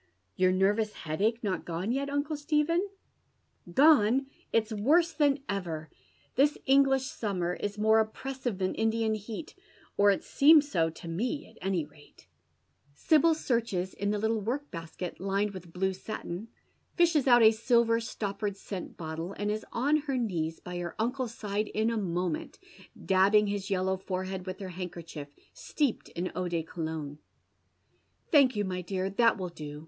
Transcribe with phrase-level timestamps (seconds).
[0.01, 0.03] "^^"
[0.35, 2.89] Your nervous headache not gone yet, tmcle Stephen?""
[3.85, 5.91] Gone I It's worse than ever.
[6.33, 9.53] This English sununer is mora oppressive than Indian heat,
[9.97, 13.05] or it Booma so to mo &x tuiy rate," 6§ Dead Men's Shoes.
[13.07, 16.47] Sibyl searches in the little work basket lined with blue satin,
[16.97, 21.35] fislies out a silver stoppered scent bottle, and is on her knees hy lier uncle's
[21.35, 22.57] side in a moment,
[23.05, 27.19] dabbing his yellow forehead with her handkerchief steeped in eau de Cologne."
[28.31, 29.79] Thank you, my dear, that will do.